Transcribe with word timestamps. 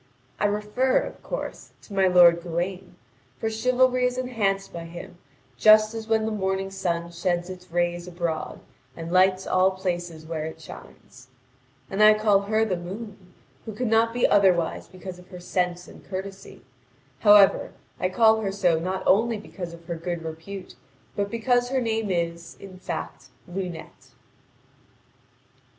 I 0.39 0.45
refer, 0.47 0.97
of 1.01 1.21
course, 1.21 1.73
to 1.83 1.93
my 1.93 2.07
lord 2.07 2.41
Gawain, 2.41 2.95
for 3.37 3.51
chivalry 3.51 4.07
is 4.07 4.17
enhanced 4.17 4.73
by 4.73 4.85
him 4.85 5.19
just 5.57 5.93
as 5.93 6.07
when 6.07 6.25
the 6.25 6.31
morning 6.31 6.71
sun 6.71 7.11
sheds 7.11 7.51
its 7.51 7.69
rays 7.69 8.07
abroad 8.07 8.61
and 8.97 9.11
lights 9.11 9.45
all 9.45 9.69
places 9.69 10.25
where 10.25 10.45
it 10.45 10.59
shines. 10.59 11.27
And 11.87 12.01
I 12.01 12.15
call 12.15 12.39
her 12.39 12.65
the 12.65 12.77
moon, 12.77 13.35
who 13.67 13.75
cannot 13.75 14.11
be 14.11 14.27
otherwise 14.27 14.87
because 14.87 15.19
of 15.19 15.27
her 15.27 15.39
sense 15.39 15.87
and 15.87 16.03
courtesy. 16.03 16.63
However, 17.19 17.71
I 17.99 18.09
call 18.09 18.41
her 18.41 18.51
so 18.51 18.79
not 18.79 19.03
only 19.05 19.37
because 19.37 19.71
of 19.71 19.85
her 19.85 19.95
good 19.97 20.23
repute, 20.23 20.73
but 21.15 21.29
because 21.29 21.69
her 21.69 21.79
name 21.79 22.09
is, 22.09 22.57
in 22.59 22.79
fact, 22.79 23.27
Lunete. 23.47 24.15